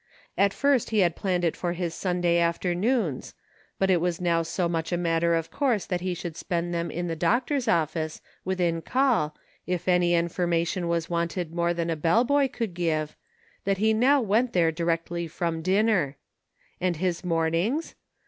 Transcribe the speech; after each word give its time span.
At 0.35 0.51
first 0.51 0.89
he 0.89 1.01
had 1.01 1.15
planned 1.15 1.45
it 1.45 1.55
for 1.55 1.73
his 1.73 1.93
Sunday 1.93 2.39
afternoons, 2.39 3.35
but 3.77 3.91
it 3.91 4.01
was 4.01 4.19
now 4.19 4.41
so 4.41 4.67
much 4.67 4.91
a 4.91 4.97
mat 4.97 5.21
ter 5.21 5.35
of 5.35 5.51
course 5.51 5.85
that 5.85 6.01
he 6.01 6.15
should 6.15 6.35
spend 6.35 6.73
them 6.73 6.89
in 6.89 7.05
the 7.05 7.15
242 7.15 7.19
PROGRESS. 7.53 7.65
doctor's 7.65 7.67
office, 7.67 8.21
within 8.43 8.81
call, 8.81 9.35
if 9.67 9.87
any 9.87 10.15
information 10.15 10.87
was 10.87 11.07
wanted 11.07 11.53
more 11.53 11.75
than 11.75 11.89
the 11.89 11.95
bell 11.95 12.23
boy 12.23 12.47
could 12.47 12.73
give, 12.73 13.15
that 13.63 13.77
he 13.77 13.93
now 13.93 14.19
went 14.19 14.53
there 14.53 14.71
directly 14.71 15.27
from 15.27 15.61
dinner. 15.61 16.17
And 16.79 16.95
his 16.97 17.23
mornings 17.23 17.93